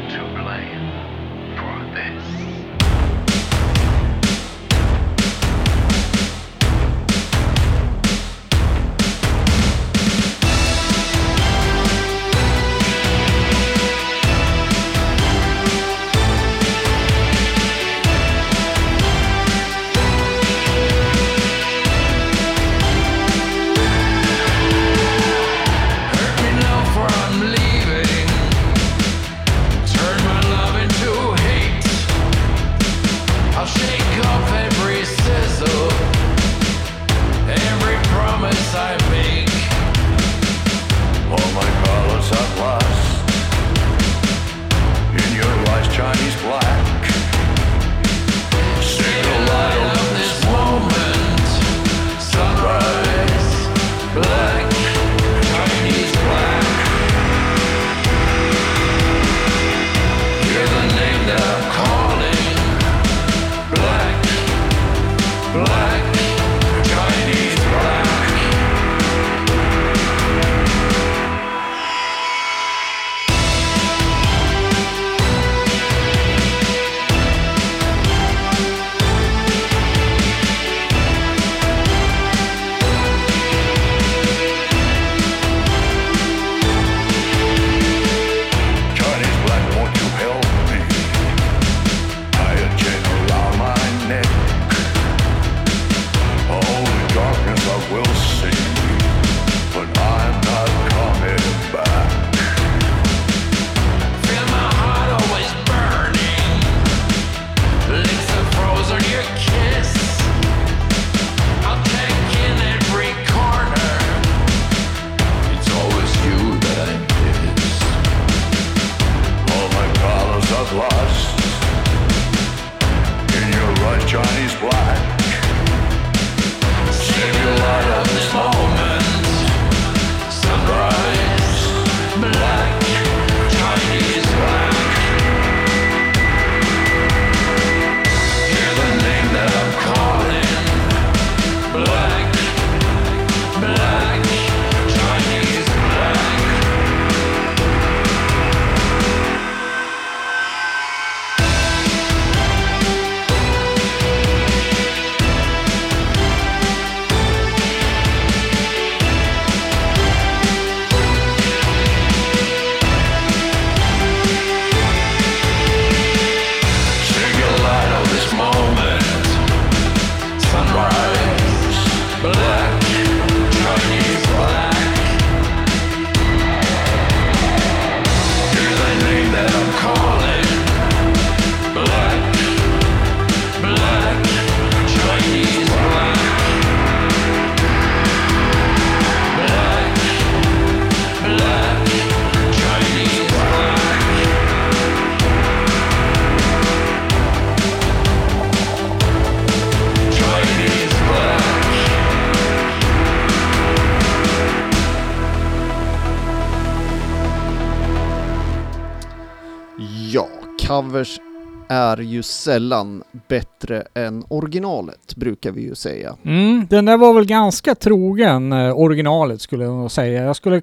[210.71, 211.21] covers
[211.69, 216.17] är ju sällan bättre än originalet, brukar vi ju säga.
[216.25, 220.25] Mm, den där var väl ganska trogen eh, originalet skulle jag nog säga.
[220.25, 220.63] Jag skulle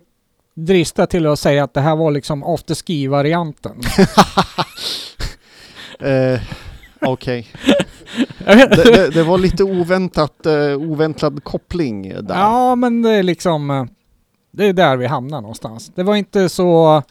[0.53, 3.75] drista till att säga att det här var liksom afterski-varianten.
[5.99, 6.39] Eh,
[7.01, 7.47] Okej.
[8.45, 12.35] Det, det, det var lite oväntat, eh, oväntad koppling där.
[12.35, 13.69] Ja, men det är liksom...
[13.71, 13.85] eh,
[14.51, 15.91] Det är där vi hamnar någonstans.
[15.95, 17.03] Det var inte så...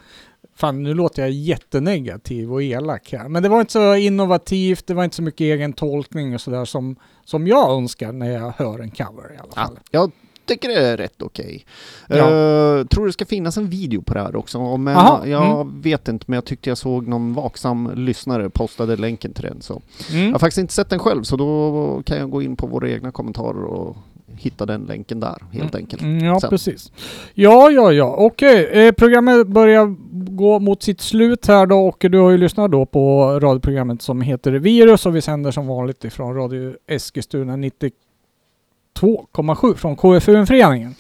[0.56, 3.28] Fan, nu låter jag jättenegativ och elak här.
[3.28, 6.64] Men det var inte så innovativt, det var inte så mycket egen tolkning och sådär
[6.64, 9.78] som, som jag önskar när jag hör en cover i alla Ja, fall.
[9.90, 10.10] jag
[10.46, 11.66] tycker det är rätt okej.
[12.08, 12.16] Ja.
[12.16, 15.80] Eh, tror det ska finnas en video på det här också, men Aha, jag mm.
[15.80, 19.60] vet inte, men jag tyckte jag såg någon vaksam lyssnare postade länken till den.
[19.62, 19.82] Så.
[20.08, 20.32] Jag Mm.
[20.32, 23.10] har faktiskt inte sett den själv, så då kan jag gå in på våra egna
[23.12, 23.96] kommentarer och
[24.34, 26.02] hitta den länken där, helt enkelt.
[26.02, 26.50] Mm, ja, Sen.
[26.50, 26.92] precis.
[27.34, 28.14] Ja, ja, ja.
[28.18, 29.94] Okej, eh, programmet börjar
[30.36, 34.20] gå mot sitt slut här då och du har ju lyssnat då på radioprogrammet som
[34.20, 40.94] heter Virus och vi sänder som vanligt ifrån Radio Eskilstuna 92,7 från KFUM-föreningen.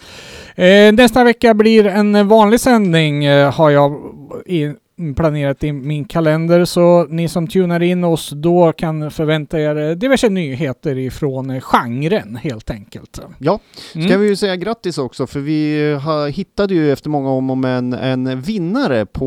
[0.54, 4.14] Eh, nästa vecka blir en vanlig sändning eh, har jag
[4.46, 4.72] i,
[5.16, 9.90] planerat i min kalender så ni som tunar in oss då kan förvänta er eh,
[9.96, 13.20] diverse nyheter ifrån eh, genren helt enkelt.
[13.38, 13.60] Ja,
[13.94, 14.08] Mm.
[14.08, 17.58] ska vi ju säga grattis också, för vi har, hittade ju efter många om och
[17.58, 19.26] men en vinnare på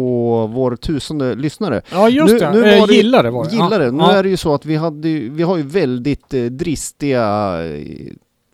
[0.53, 1.81] vår tusende lyssnare.
[1.91, 3.51] Ja just Nu- det, nu eh, var det- gillare var det.
[3.51, 3.85] Gillar det.
[3.85, 4.11] Ja, Nu ja.
[4.13, 7.23] är det ju så att vi, hade, vi har ju väldigt eh, dristiga
[7.65, 7.81] eh,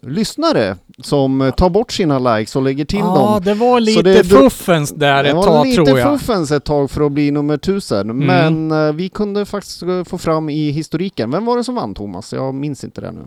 [0.06, 3.44] lyssnare som eh, tar bort sina likes och lägger till Ja, dem.
[3.44, 6.20] det var lite det- det- fuffens där Det ett var tag lite tror jag.
[6.20, 8.28] fuffens ett tag för att bli nummer tusen, Mm.
[8.28, 11.32] men eh, vi kunde faktiskt få fram i historiken.
[11.32, 12.34] Vem var det som vann Thomas?
[12.34, 13.20] Jag minns inte det nu.
[13.20, 13.26] Uh,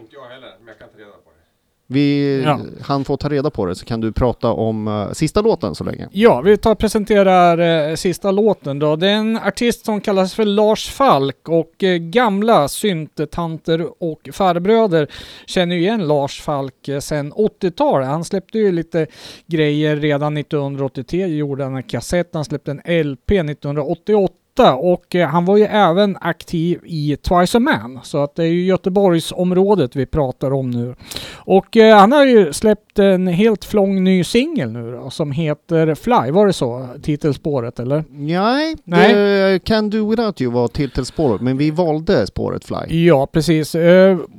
[0.00, 1.44] inte jag heller, men jag kan ta reda på det.
[1.92, 2.60] Vi, Ja.
[2.80, 5.84] Han får ta reda på det så kan du prata om eh, sista låten så
[5.84, 6.08] länge.
[6.12, 8.96] Ja, vi tar och presenterar eh, sista låten då.
[8.96, 15.08] Det är en artist som kallas för Lars Falk och eh, gamla syntetanter och farbröder
[15.46, 18.08] känner ju igen Lars Falk eh, sedan 80-talet.
[18.08, 19.06] Han släppte ju lite
[19.46, 25.56] grejer redan 1983, gjorde en kassett, han släppte en LP 1988 och eh, han var
[25.56, 28.00] ju även aktiv i Twice a Man.
[28.02, 30.94] Så att det är ju Göteborgsområdet vi pratar om nu.
[31.34, 35.94] Och eh, han har ju släppt en helt flång ny singel nu då, som heter
[35.94, 36.30] Fly.
[36.30, 36.88] Var det så?
[37.02, 38.04] Titelspåret eller?
[38.10, 39.14] Nej, Nej.
[39.14, 43.06] Det, Can Do Without You var titelspåret, men vi valde spåret Fly.
[43.06, 43.76] Ja, precis.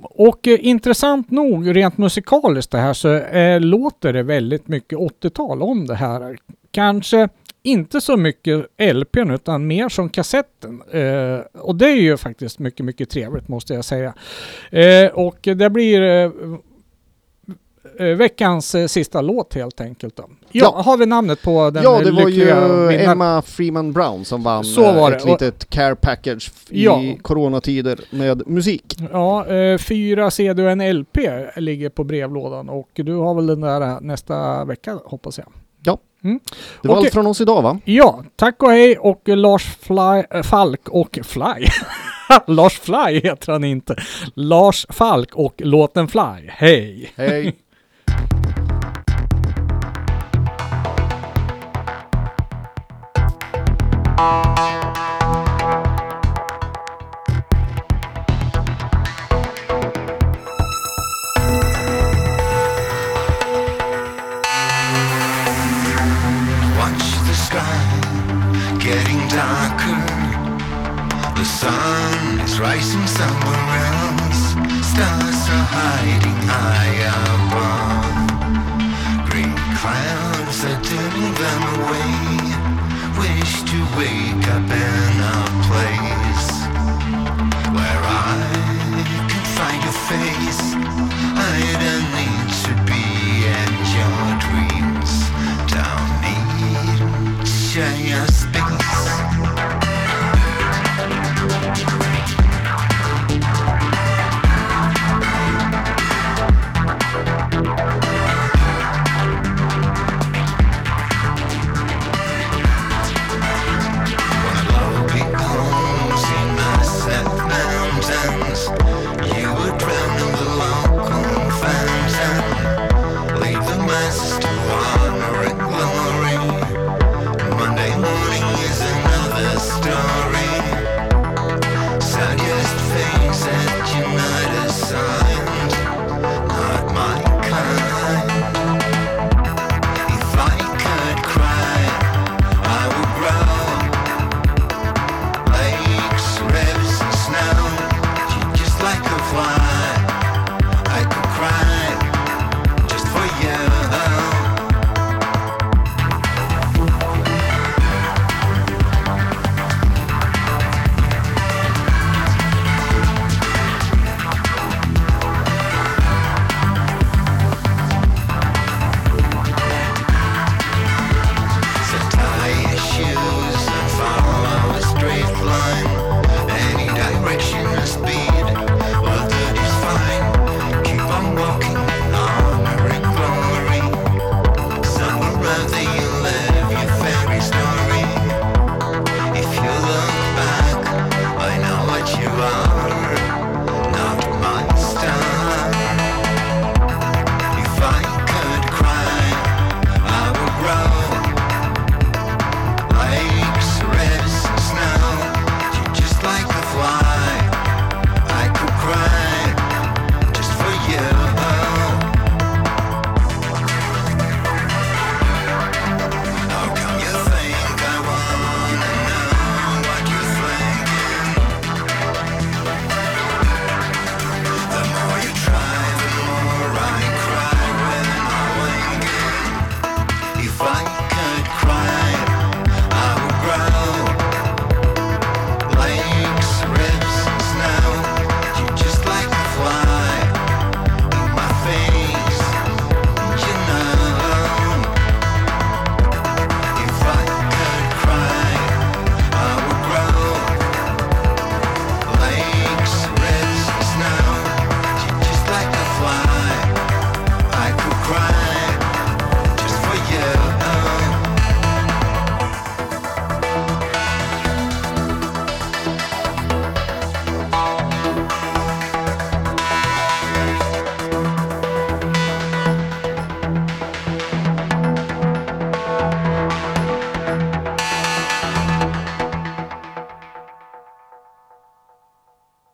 [0.02, 3.20] Och intressant nog, rent musikaliskt det här, så
[3.60, 6.38] låter det väldigt mycket 80-tal om det här.
[6.72, 7.30] Kanske
[7.64, 10.82] inte så mycket LPn utan mer som kassetten.
[10.92, 14.14] Eh, och det är ju faktiskt mycket, mycket trevligt måste jag säga.
[14.72, 16.32] Eh, och det blir eh,
[18.00, 20.16] eh, veckans eh, sista låt helt enkelt.
[20.16, 20.24] Då.
[20.52, 20.82] Ja, Ja.
[20.82, 23.00] har vi namnet på den ja, eh, det var ju vinnaren?
[23.12, 25.32] Emma Freeman Brown som vann Så var ett det.
[25.32, 27.02] Litet care package i Ja.
[27.22, 28.96] coronatider med musik.
[29.12, 29.46] Ja,
[29.80, 31.18] fyra CD och en LP
[31.56, 35.48] ligger på brevlådan och du har väl den där nästa vecka hoppas jag.
[36.22, 37.06] Det var Okej.
[37.06, 37.80] allt från oss idag va?
[37.86, 41.68] Ja, tack och hej och Lars Fly, äh, Falk och Fly.
[42.48, 43.96] Lars Fly heter han inte.
[44.36, 46.48] Lars Falk och låten Fly.
[46.48, 47.12] Hej!
[47.16, 47.56] Hej!